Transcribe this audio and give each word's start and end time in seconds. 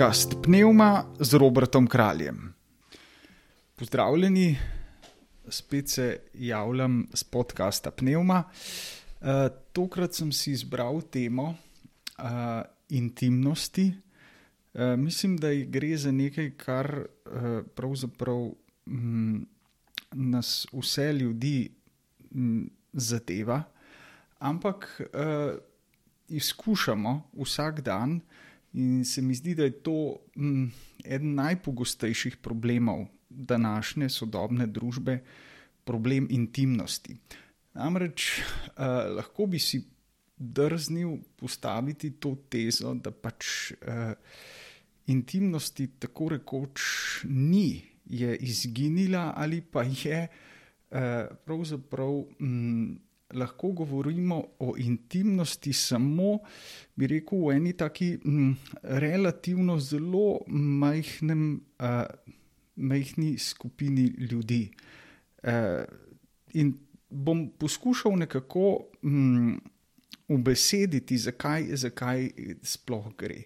podcast 0.00 0.32
Pneuma 0.42 1.04
z 1.20 1.36
Robertom 1.36 1.86
Kraljem. 1.86 2.54
Pozdravljeni, 3.76 4.56
spet 5.48 5.88
se 5.88 6.20
javljam 6.34 7.06
z 7.12 7.24
podcasta 7.24 7.90
Pneuma. 7.90 8.44
Uh, 9.20 9.28
tokrat 9.72 10.14
sem 10.14 10.32
si 10.32 10.54
izbral 10.56 11.02
temo 11.02 11.52
uh, 11.52 12.24
intimnosti. 12.88 13.92
Uh, 14.72 14.96
mislim, 14.96 15.36
da 15.36 15.52
gre 15.54 15.96
za 15.96 16.12
nekaj, 16.12 16.50
kar 16.56 17.04
uh, 17.04 17.60
pravzaprav 17.76 18.54
um, 18.86 19.46
nas 20.12 20.66
vse 20.72 21.12
ljudi 21.12 21.70
um, 22.30 22.70
zadeva, 22.92 23.62
ampak 24.38 25.00
uh, 25.12 25.60
izkušamo 26.28 27.22
vsak 27.36 27.80
dan. 27.80 28.20
In 28.72 29.04
se 29.04 29.22
mi 29.22 29.34
zdi, 29.34 29.54
da 29.54 29.64
je 29.66 29.82
to 29.82 30.16
mm, 30.36 30.66
eden 31.04 31.34
najpogostejših 31.34 32.36
problemov 32.36 33.06
današnje 33.28 34.08
sodobne 34.08 34.66
družbe, 34.66 35.20
problem 35.84 36.26
intimnosti. 36.30 37.16
Namreč 37.74 38.38
eh, 38.38 38.84
lahko 39.16 39.46
bi 39.46 39.58
si 39.58 39.82
drznil 40.36 41.16
postaviti 41.36 42.10
to 42.10 42.36
tezo, 42.48 42.94
da 42.94 43.10
pač 43.10 43.72
eh, 43.72 44.14
intimnosti 45.06 45.88
tako 45.98 46.28
rekoč 46.28 46.80
ni, 47.24 47.82
je 48.06 48.36
izginila 48.36 49.32
ali 49.36 49.60
pa 49.60 49.82
je 49.82 50.26
eh, 50.26 51.26
pravzaprav. 51.44 52.24
Mm, 52.40 53.09
lahko 53.34 53.72
govorimo 53.72 54.44
o 54.58 54.74
intimnosti 54.78 55.72
samo, 55.72 56.38
bi 56.96 57.06
rekel, 57.06 57.46
v 57.46 57.56
eni 57.56 57.72
taki 57.72 58.12
m, 58.24 58.32
mm, 58.32 58.56
relativno 59.00 59.78
zelo 59.78 60.40
majhnem, 60.48 61.60
uh, 61.78 62.04
majhni 62.76 63.38
skupini 63.38 64.06
ljudi. 64.18 64.70
Uh, 65.42 65.84
in 66.54 66.74
bom 67.10 67.48
poskušal 67.58 68.16
nekako 68.18 68.86
m, 69.02 69.58
ubesediti, 70.28 71.18
zakaj, 71.18 71.66
zakaj 71.76 72.30
sploh 72.62 73.10
gre. 73.18 73.42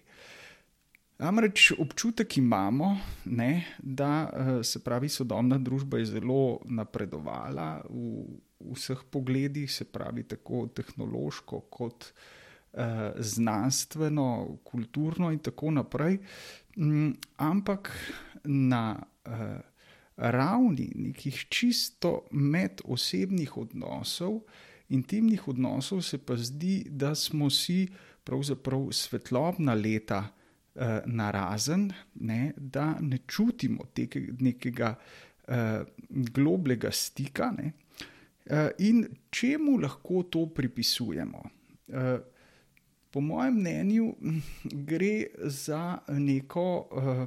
Namreč 1.17 1.71
občutek 1.79 2.37
imamo, 2.37 2.97
ne, 3.25 3.65
da 3.79 4.29
se 4.63 4.83
pravi, 4.83 5.09
sodobna 5.09 5.57
družba 5.57 5.97
je 5.97 6.05
zelo 6.05 6.59
napredovala 6.65 7.85
v 7.89 8.25
vseh 8.73 9.03
pogledih, 9.11 9.71
se 9.71 9.85
pravi, 9.85 10.23
tako 10.23 10.67
tehnološko, 10.67 11.59
kot 11.69 12.05
eh, 12.73 13.13
znanstveno, 13.17 14.57
kulturno 14.63 15.31
in 15.31 15.39
tako 15.39 15.71
naprej. 15.71 16.17
Mm, 16.77 17.11
ampak 17.37 17.91
na 18.43 18.95
eh, 19.25 19.59
ravni 20.17 20.91
nekih 20.95 21.45
čisto 21.49 22.25
medosebnih 22.31 23.57
odnosov, 23.57 24.41
intimnih 24.89 25.47
odnosov, 25.47 26.01
se 26.01 26.17
pa 26.17 26.37
zdi, 26.37 26.85
da 26.89 27.15
smo 27.15 27.49
si 27.49 27.87
pravzaprav 28.23 28.89
svetlobna 28.91 29.73
leta. 29.73 30.27
Uh, 30.75 30.81
narazen, 31.05 31.85
ne, 32.15 32.51
da 32.57 32.97
ne 32.99 33.17
čutimo 33.27 33.85
tega 33.95 34.19
nekega 34.39 34.89
uh, 35.47 35.87
globlega 36.09 36.91
stika, 36.91 37.47
ne, 37.57 37.71
Eh, 37.71 37.84
in 38.77 39.05
čemu 39.29 39.77
lahko 39.81 40.23
to 40.29 40.45
pripisujemo? 40.45 41.43
Eh, 41.87 42.19
po 43.11 43.21
mojem 43.21 43.53
mnenju 43.53 44.15
gre 44.89 45.25
za 45.43 45.97
neko, 46.07 46.89
eh, 46.97 47.25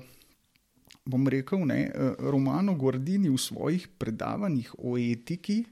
bom 1.05 1.29
rekel, 1.29 1.67
ne, 1.67 1.91
Romano 2.19 2.75
Gordini 2.75 3.31
v 3.31 3.39
svojih 3.39 3.89
predavanjih 3.99 4.75
o 4.79 4.99
etiki, 4.99 5.65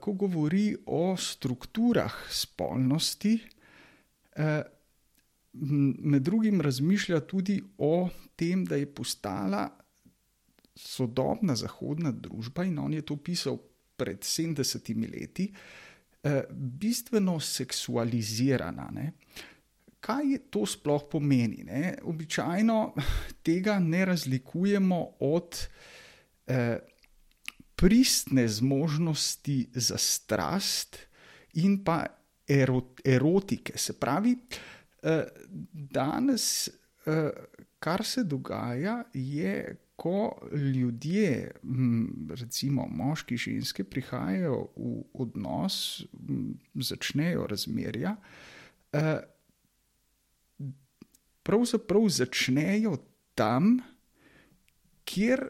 ko 0.00 0.12
govori 0.12 0.76
o 0.86 1.16
strukturah 1.16 2.12
spolnosti. 2.30 3.32
Med 6.04 6.22
drugim 6.22 6.60
razmišlja 6.60 7.20
tudi 7.20 7.56
o 7.78 8.08
tem, 8.36 8.64
da 8.64 8.76
je 8.76 8.86
postala 8.86 9.64
sodobna 10.76 11.56
zahodna 11.56 12.12
družba, 12.12 12.64
in 12.64 12.78
on 12.78 12.94
je 12.94 13.02
to 13.02 13.16
pisal 13.16 13.58
pred 13.96 14.24
70 14.24 14.94
leti, 15.12 15.52
eh, 16.22 16.42
bistveno 16.50 17.40
seksualizirana. 17.40 18.88
Ne? 18.92 19.12
Kaj 20.00 20.38
to 20.50 20.66
sploh 20.66 21.06
pomeni? 21.10 21.64
Ne? 21.64 21.94
Običajno 22.02 22.94
tega 23.46 23.78
ne 23.78 24.04
razlikujemo 24.04 25.00
od 25.20 25.66
eh, 26.46 26.78
pristne 27.76 28.48
zmožnosti 28.48 29.70
za 29.74 29.98
strast 29.98 30.98
in 31.54 31.84
pa 31.84 32.04
erot, 32.48 33.00
erotike. 33.04 33.78
Se 33.78 33.92
pravi, 34.00 34.36
eh, 35.02 35.24
danes, 35.72 36.68
eh, 36.68 37.30
kar 37.78 38.04
se 38.04 38.24
dogaja, 38.24 39.04
je 39.12 39.76
ko 39.96 40.48
ljudje, 40.52 41.50
recimo 42.40 42.86
moški 42.90 43.34
in 43.34 43.38
ženske, 43.38 43.84
prihajajo 43.84 44.56
v 44.76 45.02
odnos, 45.14 46.02
začnejo 46.74 47.46
razmerja, 47.46 48.16
eh, 48.92 49.20
pravzaprav 51.42 52.08
začnejo 52.08 52.96
tam, 53.34 53.78
kjer 55.04 55.48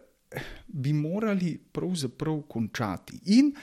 bi 0.66 0.92
morali 0.92 1.56
pravzaprav 1.72 2.42
končati, 2.48 3.20
in 3.24 3.54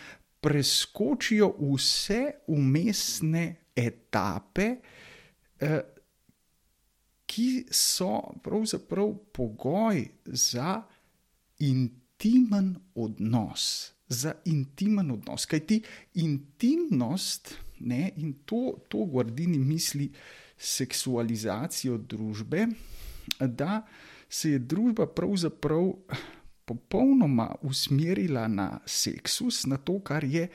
preskočijo 0.41 1.53
vse 1.59 2.31
umestne 2.47 3.55
etape. 3.75 4.75
Ki 7.31 7.65
so 7.71 8.19
pravzaprav 8.43 9.13
pogoj 9.31 10.03
za 10.25 10.81
intimen 11.63 12.75
odnos. 12.95 13.93
Za 14.07 14.33
intimen 14.45 15.11
odnos. 15.11 15.45
Kaj 15.47 15.59
ti 15.67 15.79
intimnost, 16.19 17.53
ne, 17.79 18.11
in 18.17 18.33
to, 18.45 18.81
to 18.91 19.05
Gordini 19.05 19.57
misli 19.57 20.09
seksualizacijo 20.57 21.97
družbe, 21.97 22.67
da 23.39 23.81
se 24.29 24.51
je 24.51 24.59
družba 24.59 25.07
pravzaprav 25.07 25.93
popolnoma 26.65 27.55
usmerila 27.61 28.47
na 28.47 28.79
seksus, 28.85 29.65
na 29.65 29.77
to, 29.77 29.99
kar 29.99 30.23
je. 30.23 30.47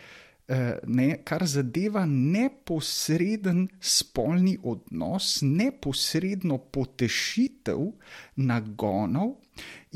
Eh, 0.48 0.78
ne, 0.86 1.08
kar 1.26 1.42
zadeva 1.46 2.04
neposreden 2.06 3.64
spolni 3.82 4.52
odnos, 4.62 5.40
neposredno 5.42 6.60
potešitev 6.70 7.80
nagonov, 8.46 9.32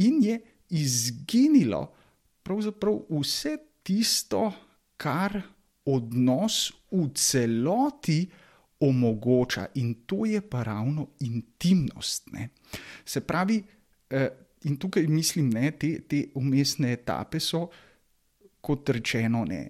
in 0.02 0.18
je 0.24 0.40
izginilo 0.74 1.84
pravzaprav 2.42 2.98
vse 3.14 3.54
tisto, 3.86 4.50
kar 4.98 5.38
odnos 5.86 6.72
v 6.90 7.06
celoti 7.14 8.18
omogoča, 8.82 9.68
in 9.78 9.94
to 10.02 10.24
je 10.26 10.42
pa 10.42 10.64
ravno 10.66 11.12
intimnost. 11.20 12.26
Ne. 12.34 12.48
Se 13.04 13.20
pravi, 13.20 13.62
eh, 14.10 14.28
in 14.64 14.76
tukaj 14.76 15.06
mislim, 15.06 15.50
da 15.50 15.70
te, 15.70 16.00
te 16.08 16.24
umestne 16.34 16.92
etape 16.92 17.38
so, 17.40 17.68
kot 18.60 18.88
rečeno, 18.88 19.44
ne 19.44 19.68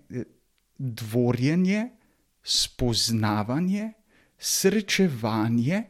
dvorjenje, 0.80 1.88
spoznavanje, 2.42 3.92
srečevanje. 4.38 5.82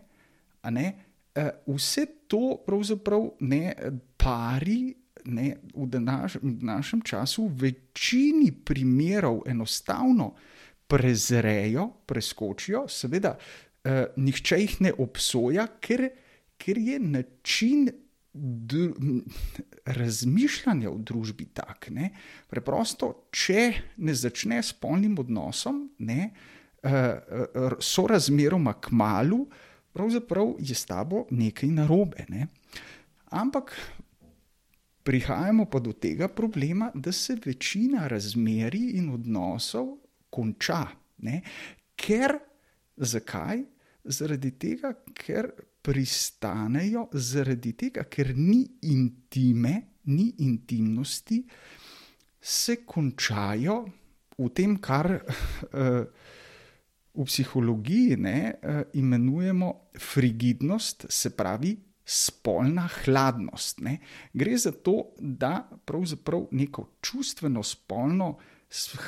Eh, 0.63 1.51
vse 1.67 2.07
to 2.27 2.59
pravzaprav 2.67 3.31
ne 3.41 3.75
pari. 4.17 4.95
Ne, 5.25 5.57
v, 5.77 5.85
današ, 5.87 6.39
v 6.41 6.65
našem 6.65 7.03
času 7.05 7.45
v 7.45 7.69
večini 7.69 8.49
primerov 8.65 9.43
enostavno 9.47 10.31
prezrejo, 10.89 11.91
preskočijo, 12.09 12.87
seveda, 12.89 13.35
eh, 13.85 14.07
nihče 14.17 14.59
jih 14.61 14.81
ne 14.81 14.93
obsoja, 14.99 15.67
ker, 15.81 16.09
ker 16.57 16.79
je 16.79 16.99
način 16.99 17.91
razmišljanja 19.85 20.91
v 20.91 20.99
družbi 21.03 21.49
tak. 21.55 21.89
Ne? 21.91 22.13
Preprosto, 22.51 23.27
če 23.35 23.95
ne 23.99 24.15
začne 24.15 24.63
s 24.63 24.73
polnim 24.73 25.19
odnosom, 25.19 25.89
ne, 26.07 26.31
uh, 26.87 27.75
so 27.83 28.07
razmeroma 28.07 28.77
k 28.79 28.95
malu, 28.95 29.45
pravzaprav 29.93 30.55
je 30.63 30.75
s 30.75 30.87
tabo 30.87 31.27
nekaj 31.31 31.75
narobe. 31.75 32.27
Ne? 32.31 32.47
Ampak 33.35 33.75
prihajamo 35.03 35.67
pa 35.67 35.81
do 35.83 35.93
tega 35.93 36.29
problema, 36.29 36.91
da 36.95 37.13
se 37.13 37.35
večina 37.45 38.07
razmerij 38.09 38.95
in 39.01 39.11
odnosov 39.11 39.97
konča. 40.31 40.87
Ne? 41.19 41.43
Ker, 41.99 42.39
zakaj? 42.97 43.65
Zaradi 44.05 44.55
tega, 44.57 44.95
ker 45.13 45.51
pristanejo 45.83 47.09
zaradi 47.13 47.73
tega, 47.79 48.05
ker 48.05 48.35
ni 48.37 48.63
intime, 48.93 49.75
ni 50.13 50.31
intimnosti, 50.45 51.41
se 52.41 52.81
končajo 52.89 53.83
v 54.39 54.49
tem, 54.57 54.77
kar 54.81 55.11
uh, 55.13 56.03
v 57.21 57.27
psihologiji 57.27 58.17
ne, 58.17 58.39
uh, 58.55 58.83
imenujemo 58.97 59.71
frigidnost, 59.99 61.07
se 61.13 61.33
pravi 61.37 61.75
spolna 62.11 62.89
hladnost. 63.05 63.81
Ne. 63.87 63.99
Gre 64.33 64.57
za 64.59 64.73
to, 64.73 65.13
da 65.19 65.69
pravzaprav 65.85 66.49
neko 66.51 66.89
čustveno 67.01 67.63
spolno 67.63 68.35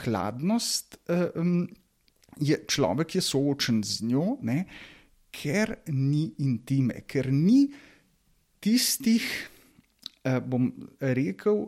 hladnost 0.02 0.98
um, 1.34 1.66
je 2.40 2.56
človek 2.68 3.14
je 3.14 3.20
soočen 3.20 3.82
z 3.84 4.04
njo, 4.08 4.36
ne, 4.42 4.64
ker 5.32 5.78
ni 5.88 6.28
intime, 6.44 7.02
ker 7.08 7.30
ni 7.32 7.66
tistih, 8.62 9.24
uh, 10.28 10.38
bom 10.44 10.70
rekel, 11.00 11.66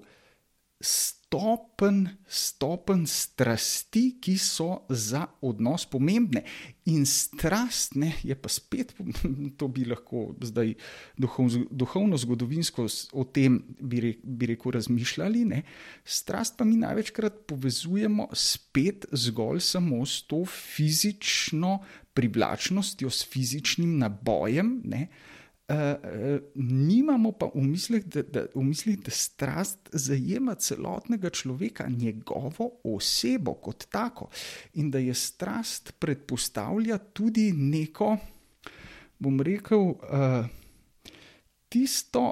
stopen, 0.85 2.05
stopen 2.29 3.07
strasti, 3.07 4.19
ki 4.23 4.35
so 4.39 4.85
za 4.89 5.25
odnos 5.43 5.87
pomembne. 5.91 6.45
In 6.93 7.07
strast 7.09 7.97
ne, 7.99 8.13
je 8.23 8.37
pa 8.39 8.51
spet, 8.53 8.93
to 9.59 9.69
bi 9.73 9.87
lahko 9.89 10.29
zdaj 10.45 10.75
duhovno, 11.19 12.21
zgodovinsko 12.21 12.87
o 13.17 13.25
tem, 13.25 13.59
bi, 13.81 14.03
re, 14.05 14.13
bi 14.23 14.53
rekel, 14.53 14.77
razmišljali. 14.77 15.45
Ne. 15.51 15.65
Strast 16.05 16.59
pa 16.59 16.69
mi 16.69 16.77
največkrat 16.85 17.45
povezujemo 17.49 18.29
spet 18.37 19.09
zgolj 19.11 19.65
samo 19.65 20.05
s 20.07 20.23
to 20.29 20.45
fizično 20.47 21.81
privlačnostjo, 22.15 23.11
s 23.11 23.27
fizičnim 23.31 23.99
nabojem. 23.99 24.81
Ne. 24.85 25.09
Uh, 25.69 25.77
nimamo 26.61 27.33
pa 27.33 27.49
v 27.55 27.63
mislih, 27.65 28.05
da, 28.05 28.23
da, 28.23 28.43
v 28.55 28.63
mislih, 28.67 28.99
da 29.01 29.11
strast 29.11 29.89
zajema 29.93 30.55
celotnega 30.55 31.31
človeka, 31.31 31.89
njegovo 31.89 32.71
osebo 32.85 33.55
kot 33.55 33.87
tako, 33.89 34.29
in 34.75 34.91
da 34.91 35.01
je 35.01 35.15
strast 35.15 35.95
predpostavlja 35.99 36.99
tudi 36.99 37.53
neko, 37.57 38.17
bom 39.19 39.41
rekel, 39.41 39.81
uh, 39.81 40.45
tisto 41.69 42.29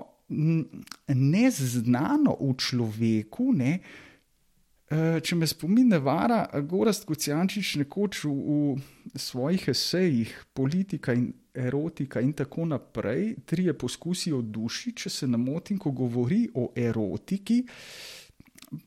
neznano 1.09 2.37
v 2.41 2.55
človeku, 2.57 3.53
ne, 3.57 3.79
uh, 3.81 4.12
če 5.23 5.37
me 5.39 5.47
spomin 5.47 5.89
ne 5.95 5.99
vara, 6.03 6.43
Gorast 6.69 7.07
Kocijančič 7.09 7.77
nekoč 7.81 8.25
v, 8.25 8.33
v 9.15 9.21
svojih 9.21 9.69
esejih, 9.73 10.35
politika 10.53 11.15
in 11.17 11.31
erotika 11.55 12.21
in 12.21 12.33
tako 12.33 12.65
naprej, 12.65 13.37
trije 13.47 13.75
poskusi 13.79 14.33
o 14.33 14.43
duši, 14.43 14.93
če 14.97 15.11
se 15.11 15.27
ne 15.27 15.39
motim, 15.39 15.79
ko 15.79 15.91
govori 15.91 16.47
o 16.55 16.71
erotiki. 16.77 17.63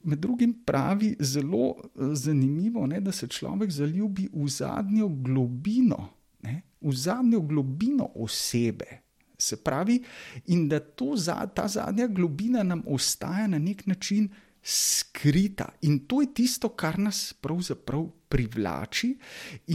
Med 0.03 0.19
drugim 0.19 0.53
pravi 0.65 1.15
zelo 1.19 1.75
eh, 1.77 2.13
zanimivo, 2.13 2.87
ne, 2.87 3.01
da 3.01 3.11
se 3.11 3.27
človek 3.27 3.71
zaljubi 3.71 4.29
v 4.33 4.47
zadnjo 4.49 5.09
globino, 5.09 6.09
ne, 6.43 6.61
v 6.81 6.93
zadnjo 6.93 7.41
globino 7.45 8.09
osebe. 8.15 9.01
Se 9.37 9.57
pravi, 9.61 9.99
in 10.47 10.67
da 10.71 10.79
to, 10.79 11.13
ta 11.53 11.67
zadnja 11.67 12.07
globina 12.07 12.63
nam 12.63 12.81
ostaja 12.87 13.47
na 13.47 13.59
nek 13.59 13.85
način 13.85 14.29
skrita. 14.65 15.69
In 15.81 16.07
to 16.09 16.21
je 16.21 16.33
tisto, 16.33 16.71
kar 16.73 16.97
nas 16.99 17.33
pravzaprav 17.37 18.07
privlači 18.29 19.11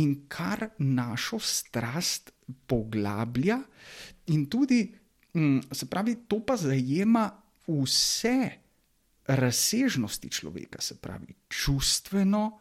in 0.02 0.24
kar 0.28 0.66
našo 0.78 1.38
strast 1.38 2.32
poglablja, 2.66 3.60
in 4.34 4.48
tudi, 4.50 4.82
mm, 5.34 5.70
se 5.72 5.86
pravi, 5.86 6.16
to 6.26 6.40
pa 6.46 6.56
zajema 6.56 7.30
vse 7.68 8.50
razsežnosti 9.26 10.30
človeka, 10.30 10.80
se 10.80 10.98
pravi, 10.98 11.34
čustveno, 11.48 12.58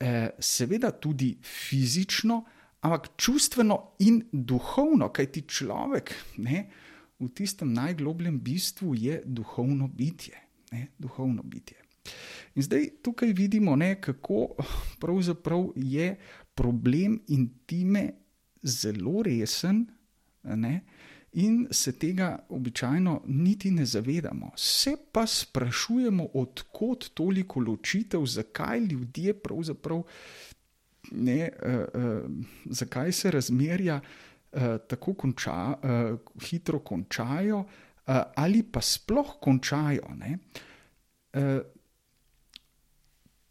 eh, 0.00 0.30
seveda 0.38 0.90
tudi 0.90 1.36
fizično, 1.42 2.44
ampak 2.80 3.08
čustveno 3.16 3.96
in 3.98 4.22
duhovno, 4.32 5.12
kajti 5.12 5.42
človek 5.42 6.14
ne, 6.36 6.70
v 7.18 7.28
tistem 7.28 7.72
najglobljem 7.72 8.40
bistvu 8.40 8.94
je 8.94 9.22
duhovno 9.24 9.88
bitje 9.88 10.43
ne, 10.74 10.88
duhovno 10.98 11.42
bitje. 11.42 11.78
In 12.54 12.62
zdaj 12.62 12.88
tukaj 13.02 13.32
vidimo, 13.32 13.76
ne, 13.76 13.94
kako 14.00 14.56
je 15.76 16.16
problem 16.54 17.20
intime 17.28 18.10
zelo 18.62 19.22
resen. 19.22 19.86
Ne, 20.42 20.80
In 21.34 21.66
se 21.70 21.92
tega 21.98 22.46
običajno 22.48 23.22
niti 23.26 23.70
ne 23.70 23.84
zavedamo. 23.84 24.52
Se 24.56 24.92
pa 25.12 25.26
sprašujemo, 25.26 26.28
odkot 26.34 27.08
toliko 27.14 27.60
ločitev, 27.60 28.26
zakaj 28.26 28.80
ljudje 28.80 29.34
pravzaprav 29.34 30.02
ne, 31.10 31.50
uh, 31.62 31.72
uh, 32.02 32.30
zakaj 32.64 33.12
se 33.12 33.30
razmerja 33.30 34.00
uh, 34.00 34.60
tako 34.88 35.14
konča, 35.14 35.74
uh, 35.74 36.18
hitro 36.46 36.78
končajo, 36.78 37.58
uh, 37.58 37.66
ali 38.06 38.62
pa 38.62 38.80
sploh 38.84 39.36
končajo. 39.40 40.12
Uh, 41.34 41.60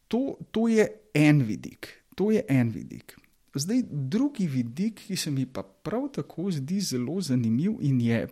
to, 0.08 0.38
to 0.52 0.68
je 0.68 0.88
en 1.14 1.42
vidik. 1.42 1.90
To 2.16 2.32
je 2.32 2.44
en 2.50 2.70
vidik. 2.70 3.16
Zdaj, 3.54 3.84
drugi 3.90 4.48
vidik, 4.48 5.04
ki 5.08 5.16
se 5.18 5.32
mi 5.32 5.46
pa 5.46 5.62
prav 5.64 6.08
tako 6.14 6.52
zdi 6.52 6.80
zelo 6.82 7.22
zanimiv 7.22 7.78
in 7.86 8.02
je 8.02 8.28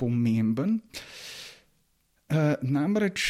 pomemben, 0.00 0.78
uh, 2.32 2.56
namreč 2.62 3.24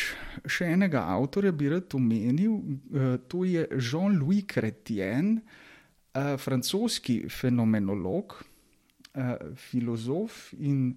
še 0.47 0.73
enega 0.75 1.05
avtorja 1.15 1.53
bi 1.55 1.71
rad 1.71 1.95
omenil, 1.95 2.57
uh, 2.57 3.15
to 3.31 3.45
je 3.47 3.67
Jean-Louis 3.79 4.43
Chrétien, 4.51 5.37
uh, 5.39 6.35
francoski 6.39 7.25
fenomenolog, 7.31 8.35
uh, 9.15 9.35
filozof 9.71 10.49
in 10.59 10.95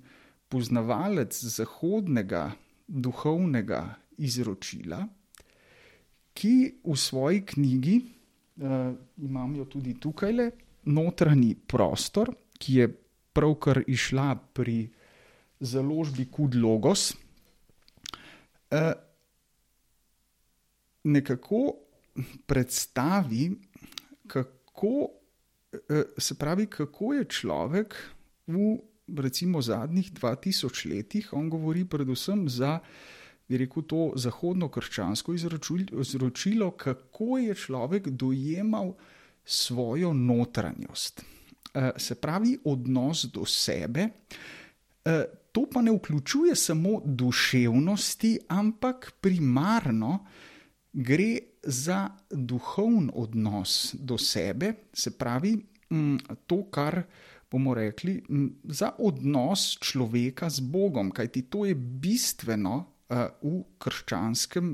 poznavalec 0.54 1.34
zahodnega 1.34 2.52
duhovnega 2.88 3.96
izročila, 4.22 5.02
ki 6.34 6.54
v 6.86 6.98
svoji 6.98 7.42
knjigi, 7.46 7.96
uh, 8.62 8.94
imam 9.26 9.56
jo 9.58 9.66
tudi 9.66 9.96
tukaj, 9.98 10.34
le 10.34 10.52
notranji 10.94 11.56
prostor, 11.56 12.30
ki 12.60 12.78
je 12.82 12.88
pravkar 13.34 13.82
išla 13.90 14.36
pri 14.54 14.86
založbi 15.64 16.28
Kud 16.30 16.56
Logos, 16.62 17.14
uh, 17.14 18.94
nekako 21.04 21.66
predstavi, 22.46 23.50
kako, 24.30 24.96
uh, 25.10 26.02
se 26.18 26.38
pravi, 26.38 26.70
kako 26.70 27.14
je 27.18 27.30
človek 27.42 27.98
v 28.48 28.76
recimo 29.08 29.62
zadnjih 29.62 30.14
2000 30.14 30.90
letih, 30.96 31.34
on 31.34 31.50
govori 31.50 31.86
predvsem 31.86 32.50
za, 32.50 32.80
bi 33.48 33.58
rekel, 33.58 33.84
to 33.84 34.12
zahodno-krščansko 34.16 35.34
izročilo, 35.34 36.72
kako 36.72 37.38
je 37.38 37.56
človek 37.56 38.10
dojemal 38.10 38.94
svojo 39.46 40.14
notranjost. 40.14 41.24
Eh, 41.74 41.92
se 41.98 42.16
pravi, 42.16 42.58
odnos 42.64 43.26
do 43.26 43.46
sebe. 43.46 44.10
Eh, 45.06 45.24
to 45.52 45.66
pa 45.74 45.82
ne 45.82 45.92
vključuje 45.92 46.56
samo 46.56 47.02
duševnosti, 47.06 48.40
ampak 48.48 49.12
primarno 49.22 50.26
gre 50.94 51.38
za 51.64 52.10
duhovni 52.30 53.10
odnos 53.14 53.96
do 54.00 54.18
sebe, 54.18 54.74
se 54.94 55.18
pravi, 55.18 55.66
mm, 55.90 56.18
to, 56.48 56.64
kar 56.72 57.04
bomo 57.54 57.76
rekli, 57.78 58.18
za 58.66 58.96
odnos 58.98 59.78
človeka 59.78 60.50
z 60.50 60.66
Bogom, 60.66 61.12
kajti 61.14 61.46
to 61.54 61.68
je 61.70 61.76
bistveno 61.78 62.76
uh, 62.82 63.30
v 63.46 63.62
krščanskem 63.78 64.66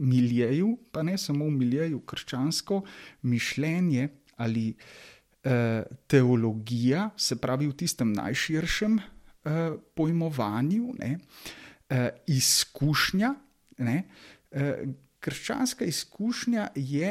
miljeju, 0.00 0.72
pa 0.92 1.04
ne 1.04 1.18
samo 1.20 1.50
v 1.50 1.56
miljeju, 1.60 2.00
krščansko 2.08 2.80
mišljenje 3.28 4.08
ali 4.40 4.70
uh, 4.72 5.84
teologija, 6.08 7.10
se 7.16 7.36
pravi 7.36 7.68
v 7.68 7.76
tistem 7.76 8.14
najširšem 8.16 8.96
uh, 8.96 9.76
pojmovanju, 9.94 10.94
ne, 10.98 11.18
izkušnja. 12.32 13.34
Ne, 13.84 13.96
krščanska 15.20 15.84
izkušnja 15.84 16.70
je 16.72 17.10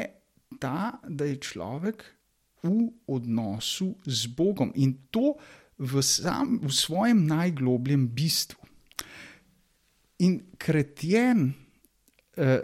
ta, 0.58 0.98
da 1.06 1.28
je 1.28 1.36
človek 1.38 2.02
v 2.62 2.88
odnosu 3.10 3.94
z 4.06 4.26
Bogom 4.30 4.70
in 4.78 5.10
to 5.10 5.34
v, 5.78 6.02
sam, 6.02 6.62
v 6.62 6.70
svojem 6.70 7.26
najglobljem 7.26 8.06
bistvu. 8.14 8.62
In 10.22 10.54
kretjen 10.54 11.50
eh, 11.50 12.62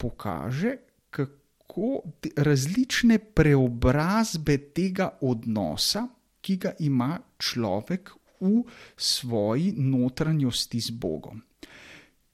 pokaže, 0.00 0.72
kako 1.12 2.02
različne 2.36 3.20
preobrazbe 3.20 4.72
tega 4.72 5.20
odnosa, 5.20 6.08
ki 6.42 6.54
ga 6.56 6.72
ima 6.80 7.20
človek 7.38 8.16
v 8.42 8.64
svoji 8.96 9.76
notranjosti 9.78 10.80
z 10.80 10.90
Bogom. 10.90 11.38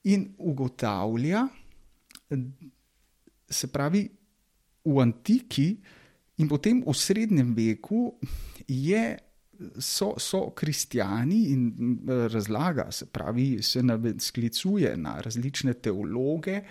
In 0.09 0.33
ugotavlja, 0.39 1.43
se 3.49 3.67
pravi, 3.67 4.09
v 4.85 5.01
antiki 5.01 5.77
in 6.39 6.47
potem 6.47 6.83
v 6.87 6.95
srednjem 6.95 7.53
veku 7.55 8.13
je, 8.67 9.17
so, 9.79 10.13
so 10.17 10.49
kristijani 10.55 11.41
in 11.51 11.99
razlaga, 12.31 12.89
se 12.91 13.05
pravi, 13.05 13.61
se 13.63 13.83
sklicuje 14.19 14.97
na 14.97 15.19
različne 15.21 15.73
teologe, 15.73 16.61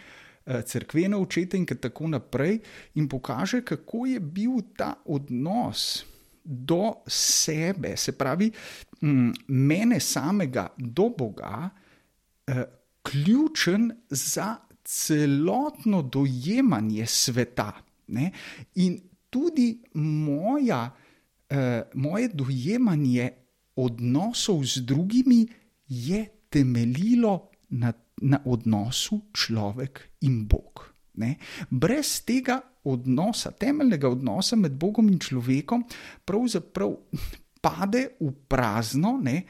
crkvene 0.64 1.16
očete 1.16 1.58
in 1.60 1.66
tako 1.66 2.08
naprej, 2.08 2.58
in 2.94 3.08
pokaže, 3.08 3.60
kako 3.64 4.06
je 4.06 4.20
bil 4.20 4.62
ta 4.76 4.94
odnos 5.04 6.04
do 6.44 6.94
sebe, 7.06 7.96
se 7.96 8.12
pravi, 8.16 8.50
mene 9.48 10.00
samega 10.00 10.68
do 10.78 11.10
Boga, 11.18 11.68
ključen 13.02 13.90
za 14.08 14.56
celotno 14.84 16.02
dojemanje 16.02 17.06
sveta. 17.06 17.72
Ne? 18.06 18.30
In 18.75 18.96
tudi 19.30 19.82
moja, 19.94 20.90
eh, 21.49 21.82
moje 21.94 22.28
dojemanje 22.28 23.30
odnosov 23.76 24.64
z 24.64 24.82
drugimi 24.82 25.47
je 25.88 26.26
temeljilo 26.50 27.50
na, 27.68 27.92
na 28.23 28.40
odnosu 28.44 29.20
človek 29.32 30.08
in 30.20 30.47
Bog. 30.47 30.94
Ne? 31.14 31.37
Brez 31.70 32.20
tega 32.25 32.61
odnosa, 32.85 33.50
temeljnega 33.50 34.08
odnosa 34.08 34.56
med 34.56 34.73
Bogom 34.73 35.08
in 35.08 35.18
človekom, 35.18 35.85
pravzaprav 36.25 36.94
pade 37.61 38.08
v 38.20 38.32
prazno. 38.49 39.18
Ne? 39.23 39.42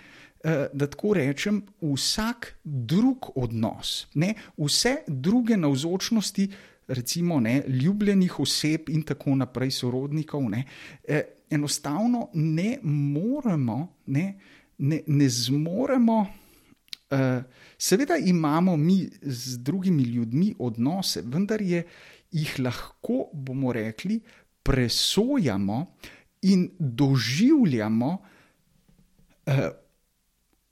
Da 0.73 0.87
tako 0.87 1.16
rečem, 1.18 1.64
vsak 1.82 2.52
drug 2.62 3.32
odnos, 3.35 4.06
ne, 4.14 4.37
vse 4.54 4.92
druge 5.11 5.56
navzočnosti, 5.58 6.47
recimo, 6.88 7.40
ne, 7.40 7.62
ljubljenih 7.68 8.40
oseb 8.40 8.88
in 8.88 9.02
tako 9.07 9.35
naprej, 9.37 9.71
sorodnikov, 9.71 10.49
ne, 10.50 10.64
enostavno 11.50 12.28
ne 12.35 12.78
moremo, 12.83 13.78
ne, 14.07 14.38
ne, 14.78 15.02
ne 15.07 15.28
zmoremo. 15.28 16.26
Seveda 17.78 18.16
imamo 18.16 18.76
mi 18.76 19.09
z 19.23 19.59
drugimi 19.64 20.02
ljudmi 20.02 20.54
odnose, 20.59 21.23
vendar 21.25 21.62
je, 21.62 21.85
jih 22.33 22.59
lahko, 22.61 23.30
bomo 23.33 23.73
rekli, 23.73 24.21
presojamo 24.62 25.87
in 26.42 26.68
doživljamo 26.78 28.11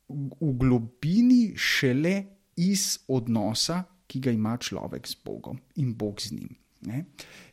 v 0.09 0.53
globini 0.61 1.55
šele 1.57 2.25
iz 2.57 2.99
odnosa, 3.09 3.83
ki 4.07 4.21
ga 4.21 4.31
ima 4.31 4.57
človek 4.57 5.07
z 5.07 5.19
Bogom 5.25 5.59
in 5.77 5.95
Bog 5.95 6.21
z 6.21 6.33
njim. 6.33 6.55
Ne? 6.87 7.05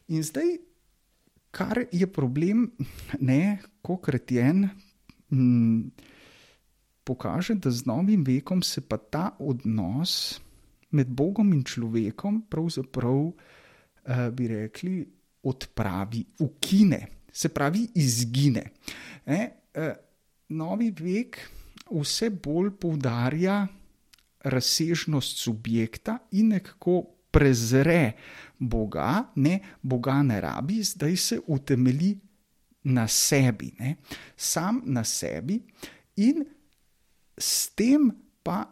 In 0.07 0.23
zdaj, 0.23 0.57
kar 1.51 1.85
je 1.91 2.07
problem, 2.07 2.71
ne, 3.19 3.59
ko 3.81 3.97
kretjen. 3.97 4.67
Hm, 5.29 5.89
pokaže, 7.03 7.55
da 7.55 7.71
z 7.71 7.85
novim 7.85 8.23
vekom 8.23 8.61
se 8.61 8.81
pa 8.81 8.97
ta 8.97 9.35
odnos 9.39 10.39
med 10.93 11.09
Bogom 11.09 11.53
in 11.53 11.63
človekom, 11.65 12.45
pravzaprav 12.49 13.19
eh, 13.29 14.29
bi 14.31 14.47
rekli, 14.47 15.01
odpravi, 15.43 16.23
ukine, 16.45 17.01
se 17.31 17.49
pravi, 17.49 17.87
izgine. 17.99 18.63
Eh, 19.25 19.47
eh, 19.73 19.95
novi 20.53 20.91
vek 20.93 21.39
vse 21.89 22.29
bolj 22.29 22.71
poudarja 22.79 23.63
razsežnost 24.43 25.37
subjekta 25.37 26.17
in 26.31 26.47
nekako 26.47 27.03
prezre 27.31 28.11
Boga, 28.59 29.23
ne, 29.35 29.59
Boga 29.81 30.21
ne 30.23 30.41
rabi, 30.41 30.83
zdaj 30.83 31.17
se 31.17 31.39
utemeli 31.47 32.19
na 32.83 33.07
sebi, 33.07 33.71
ne, 33.79 33.95
sam 34.37 34.81
na 34.85 35.03
sebi 35.03 35.59
in 36.15 36.43
s 37.37 37.73
tem 37.75 38.11
pa 38.43 38.65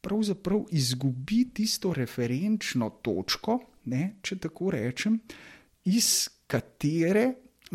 pravzaprav 0.00 0.64
izgubi 0.70 1.50
tisto 1.54 1.92
referenčno 1.94 2.90
točko, 3.04 3.58
ne, 3.84 4.16
če 4.22 4.38
tako 4.46 4.70
rečem, 4.72 5.18
iz 5.84 6.28
katere 6.46 7.26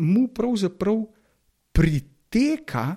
mu 0.02 0.26
pravzaprav 0.34 1.04
priteka 1.72 2.88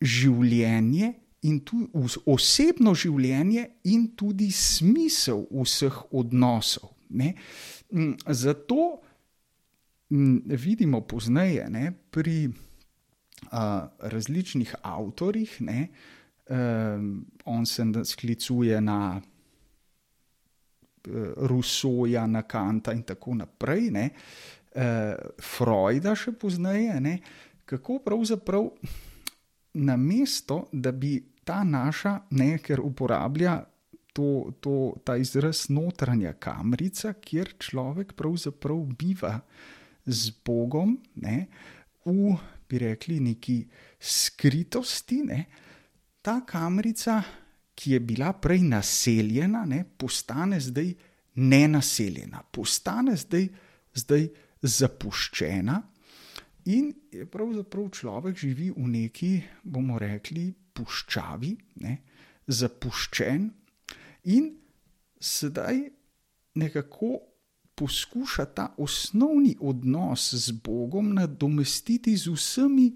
življenje. 0.00 1.12
In 1.46 1.60
tudi 1.62 1.86
osebno 2.26 2.94
življenje, 2.98 3.64
in 3.92 4.08
tudi 4.18 4.50
smisel 4.50 5.44
vseh 5.52 6.00
odnosov. 6.10 6.90
Ne. 7.14 7.34
Zato 8.26 8.88
vidimo 10.10 11.00
pozneje 11.06 11.68
ne, 11.70 11.92
pri 12.10 12.48
različnih 13.98 14.74
avtorjih, 14.82 15.56
ne, 15.60 15.88
um, 16.50 17.26
on 17.44 17.66
se 17.66 17.84
sklicuje 18.04 18.80
na 18.80 19.20
Rusoja, 21.36 22.26
na 22.26 22.42
Kanta 22.42 22.92
in 22.92 23.02
tako 23.02 23.34
naprej, 23.34 23.90
ne, 23.90 24.08
uh, 24.74 25.14
Freuda 25.40 26.16
še 26.16 26.32
pozneje, 26.32 27.00
ne, 27.00 27.18
kako 27.68 28.00
pravzaprav 28.04 28.72
na 29.78 29.96
mesto, 29.96 30.66
da 30.72 30.92
bi 30.92 31.16
ta 31.44 31.62
naša, 31.64 32.18
ne, 32.30 32.56
ker 32.62 32.82
uporablja. 32.84 33.58
To, 34.18 34.50
to, 34.58 34.96
ta 35.06 35.14
izraz 35.20 35.68
notranja 35.70 36.32
kamrica, 36.42 37.12
kjer 37.22 37.52
človek 37.62 38.16
pravzaprav 38.18 38.80
biva 38.98 39.36
z 40.02 40.32
Bogom, 40.42 40.96
ne, 41.22 41.44
v 42.02 42.32
bi 42.68 42.80
rekli, 42.82 43.20
neki 43.22 43.60
skritosti, 44.00 45.20
ne, 45.28 45.44
ta 46.24 46.40
kamrica, 46.46 47.20
ki 47.78 47.94
je 47.94 48.00
bila 48.02 48.32
prej 48.34 48.64
naseljena, 48.66 49.62
ne, 49.70 49.84
postane 49.86 50.58
zdaj 50.60 50.90
nenaseljena, 51.38 52.42
postane 52.50 53.14
zdaj, 53.16 53.46
zdaj 53.94 54.26
zapuščena. 54.62 55.78
In 56.68 56.92
je 57.12 57.24
pravzaprav 57.24 57.88
človek 57.96 58.36
živi 58.36 58.68
v 58.76 58.88
neki, 58.92 59.30
bomo 59.64 59.96
rekli, 59.98 60.50
puščavi, 60.76 61.52
ne, 61.80 61.94
zapuščen, 62.44 63.46
in 64.28 64.50
sedaj 65.16 65.80
nekako 66.60 67.14
poskuša 67.78 68.44
ta 68.52 68.66
osnovni 68.76 69.54
odnos 69.60 70.34
z 70.34 70.52
Bogom 70.52 71.14
nadomestiti 71.14 72.16
z 72.16 72.34
vsemi 72.34 72.90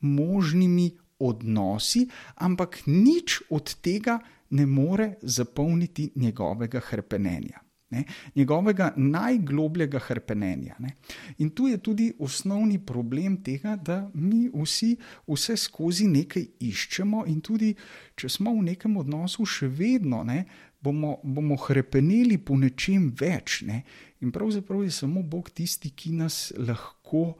možnimi 0.00 0.88
odnosi, 1.18 2.06
ampak 2.36 2.86
nič 2.86 3.42
od 3.50 3.76
tega 3.82 4.18
ne 4.50 4.66
more 4.66 5.14
zapolniti 5.22 6.12
njegovega 6.14 6.80
hrpenenja. 6.80 7.65
Ne, 7.90 8.02
njegovega 8.34 8.92
najglobljega 8.96 9.98
hrpenenja. 9.98 10.74
Ne. 10.82 10.96
In 11.38 11.52
tu 11.54 11.68
je 11.68 11.78
tudi 11.78 12.08
osnovni 12.18 12.80
problem 12.86 13.36
tega, 13.42 13.76
da 13.76 14.10
mi 14.14 14.48
vsi 14.50 14.96
vse 15.26 15.56
skozi 15.56 16.08
nekaj 16.10 16.48
iščemo, 16.66 17.22
in 17.30 17.40
tudi 17.40 17.70
če 18.18 18.28
smo 18.28 18.56
v 18.58 18.66
nekem 18.72 18.96
odnosu, 18.98 19.46
še 19.46 19.70
vedno 19.70 20.24
ne, 20.26 20.42
bomo, 20.82 21.20
bomo 21.22 21.56
hrepeneli 21.62 22.38
po 22.42 22.58
nečem 22.58 23.12
več. 23.20 23.62
Ne? 23.62 23.84
In 24.20 24.34
pravzaprav 24.34 24.82
je 24.82 24.90
samo 24.90 25.22
Bog 25.22 25.54
tisti, 25.54 25.94
ki 25.94 26.16
nas 26.18 26.50
lahko 26.58 27.36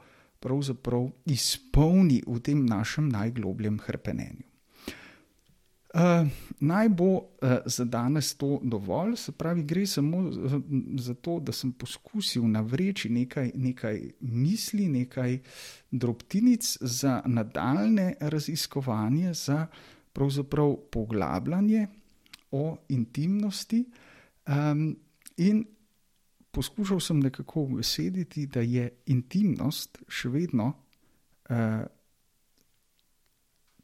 izpolni 1.25 2.21
v 2.23 2.39
tem 2.39 2.63
našem 2.65 3.09
najglobljem 3.11 3.81
hrepenenju. 3.83 4.46
Uh, 5.93 6.27
naj 6.59 6.89
bo 6.89 7.05
uh, 7.15 7.23
za 7.65 7.85
danes 7.85 8.33
to 8.35 8.59
dovolj, 8.63 9.15
se 9.15 9.31
pravi, 9.31 9.63
gre 9.63 9.85
samo 9.87 10.31
za 10.99 11.13
to, 11.13 11.39
da 11.39 11.51
sem 11.51 11.71
poskusil 11.71 12.43
navreči 12.47 13.09
nekaj, 13.09 13.51
nekaj 13.55 14.01
misli, 14.19 14.89
nekaj 14.89 15.39
drobtinic 15.91 16.77
za 16.81 17.21
nadaljne 17.25 18.15
raziskovanje, 18.19 19.33
za 19.33 19.67
pravzaprav 20.13 20.75
poglabljanje 20.91 21.87
o 22.51 22.77
intimnosti. 22.89 23.85
Um, 24.47 24.97
in 25.37 25.65
poskušal 26.51 26.99
sem 26.99 27.19
nekako 27.19 27.61
uvesediti, 27.61 28.47
da 28.47 28.59
je 28.61 28.89
intimnost 29.05 29.97
še 30.07 30.29
vedno 30.29 30.73
uh, 31.49 31.55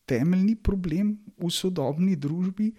temeljni 0.05 0.55
problem 0.55 1.17
v 1.37 1.49
sodobni 1.51 2.15
družbi 2.15 2.71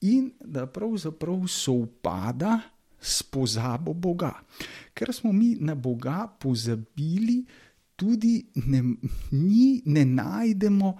in 0.00 0.30
da 0.40 0.66
pravzaprav 0.66 1.46
sovpada 1.48 2.60
s 3.00 3.22
pozabo 3.22 3.92
Boga. 3.94 4.32
Ker 4.94 5.12
smo 5.12 5.32
mi 5.32 5.54
na 5.60 5.74
Boga 5.74 6.26
pozabili 6.40 7.44
tudi 7.96 8.42
ne, 8.66 8.82
ni, 9.30 9.82
ne 9.86 10.04
najdemo 10.04 10.94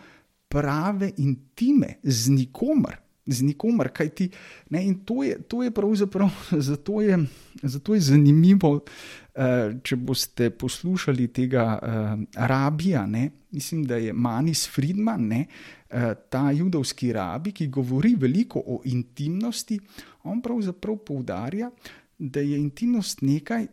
prave 0.49 1.12
intime 1.16 1.99
z 2.02 2.31
nikomer. 2.31 3.03
Z 3.26 3.40
nikomer, 3.40 3.88
ti. 4.14 4.28
Ne, 4.71 4.83
in 4.85 4.99
to 5.04 5.23
je, 5.25 5.38
to 5.49 5.62
je 5.62 5.71
pravzaprav 5.71 6.28
zato 6.69 7.00
je, 7.00 7.19
zato 7.62 7.95
je 7.95 8.00
zanimivo, 8.00 8.73
uh, 8.76 9.73
če 9.83 9.97
boste 9.97 10.50
poslušali 10.50 11.28
tega 11.33 11.64
uh, 11.81 12.21
rabija, 12.37 13.07
ne, 13.07 13.31
mislim, 13.50 13.85
da 13.88 13.97
je 13.97 14.12
Manis 14.12 14.66
Friedman, 14.69 15.28
ne, 15.28 15.47
uh, 15.47 16.12
ta 16.28 16.50
judovski 16.52 17.12
rabi, 17.12 17.52
ki 17.52 17.69
govori 17.73 18.14
veliko 18.19 18.61
o 18.61 18.83
intimnosti. 18.85 19.81
On 20.28 20.43
pravzaprav 20.43 21.00
poudarja, 21.07 21.71
da 22.19 22.40
je 22.40 22.61
intimnost 22.61 23.23
nekaj, 23.23 23.66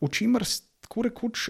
o 0.00 0.08
čemer 0.08 0.44
tako 0.86 1.02
rekoč 1.02 1.48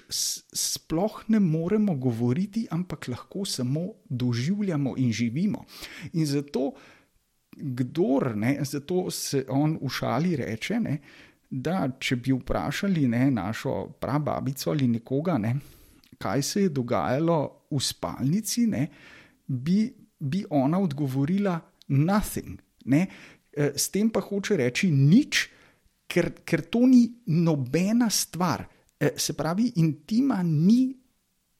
sploh 0.57 1.21
ne 1.29 1.41
moremo 1.41 1.95
govoriti, 1.95 2.67
ampak 2.71 3.09
lahko 3.09 3.45
samo 3.45 3.93
doživljamo 4.09 4.95
in 4.97 5.12
živimo. 5.12 5.65
In 6.12 6.26
zato, 6.26 6.73
kdor, 7.56 8.36
ne, 8.36 8.58
zato 8.62 9.10
se 9.10 9.44
on 9.48 9.78
v 9.82 9.90
šali 9.90 10.36
reče, 10.36 10.80
ne, 10.80 10.98
da 11.50 11.86
če 11.98 12.16
bi 12.16 12.34
vprašali 12.34 13.06
ne, 13.08 13.30
našo 13.30 13.76
prababico 14.00 14.70
ali 14.70 14.88
nekoga, 14.88 15.38
ne, 15.38 15.54
kaj 16.18 16.42
se 16.42 16.62
je 16.66 16.75
dogajalo 16.75 17.38
v 17.70 17.80
spalnici, 17.80 18.66
ne, 18.66 18.86
bi, 19.46 19.86
bi 20.18 20.44
ona 20.50 20.80
odgovorila: 20.80 21.58
Nothing. 21.88 22.60
Ne. 22.86 23.06
E, 23.52 23.72
s 23.76 23.90
tem 23.90 24.10
pa 24.10 24.20
hoče 24.20 24.56
reči 24.58 24.90
nič, 24.90 25.46
ker, 26.06 26.32
ker 26.46 26.64
to 26.70 26.86
ni 26.86 27.04
nobena 27.26 28.10
stvar. 28.10 28.66
Eh, 28.98 29.12
se 29.16 29.34
pravi, 29.36 29.72
intima 29.76 30.42
ni 30.42 30.96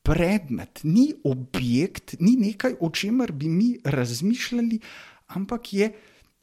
predmet, 0.07 0.81
ni 0.85 1.11
objekt, 1.25 2.15
ni 2.21 2.37
nekaj, 2.39 2.79
o 2.81 2.91
čemer 2.91 3.33
bi 3.33 3.49
mi 3.49 3.75
razmišljali, 3.85 4.79
ampak 5.35 5.73
je 5.73 5.91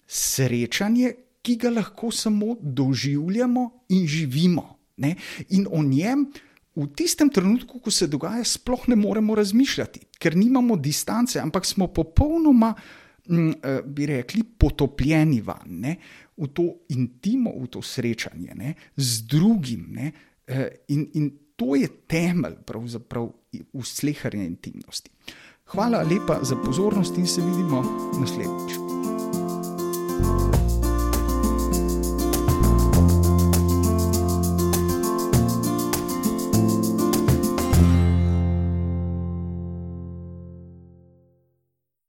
srečanje, 0.08 1.13
ki 1.44 1.56
ga 1.60 1.70
lahko 1.70 2.12
samo 2.12 2.56
doživljamo 2.62 3.70
in 3.90 4.08
živimo. 4.08 4.80
Ne? 4.98 5.16
In 5.50 5.68
o 5.72 5.84
njem. 5.84 6.28
V 6.75 6.88
tistem 6.98 7.30
trenutku, 7.30 7.80
ko 7.80 7.92
se 7.92 8.08
dogaja, 8.08 8.44
sploh 8.44 8.88
ne 8.90 8.96
moremo 8.98 9.36
razmišljati, 9.36 10.00
ker 10.18 10.34
nimamo 10.36 10.74
distance, 10.82 11.38
ampak 11.40 11.68
smo 11.70 11.88
popolnoma, 11.94 12.72
mm, 13.30 13.50
eh, 13.50 13.82
bi 13.86 14.08
rekli, 14.10 14.42
potopljeni 14.44 15.42
van, 15.42 15.86
v 16.38 16.48
to 16.50 16.66
intimo, 16.90 17.54
v 17.62 17.68
to 17.70 17.82
srečanje 17.82 18.56
ne, 18.58 18.74
z 18.98 19.22
drugim, 19.30 20.00
Eh, 20.48 20.84
in, 20.88 21.08
in 21.13 21.32
to 21.56 21.75
je 21.75 21.88
temelj 22.08 22.58
v 22.68 23.84
slehrni 23.86 24.44
intimnosti. 24.46 25.12
Hvala 25.74 26.03
lepa 26.06 26.38
za 26.42 26.56
pozornost 26.56 27.18
in 27.18 27.27
se 27.27 27.42
vidimo 27.42 27.84
naslednjič. 28.20 28.77